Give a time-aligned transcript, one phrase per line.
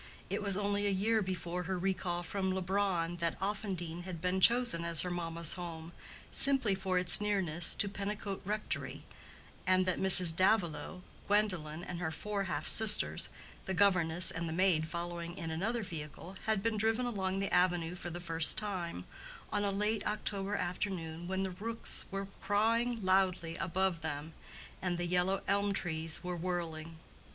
[0.31, 4.83] It was only a year before her recall from Leubronn that Offendene had been chosen
[4.83, 5.91] as her mamma's home,
[6.31, 9.03] simply for its nearness to Pennicote Rectory,
[9.67, 10.35] and that Mrs.
[10.35, 13.29] Davilow, Gwendolen, and her four half sisters
[13.65, 17.93] (the governess and the maid following in another vehicle) had been driven along the avenue
[17.93, 19.05] for the first time,
[19.53, 24.33] on a late October afternoon when the rooks were crawing loudly above them,
[24.81, 26.97] and the yellow elm leaves were whirling.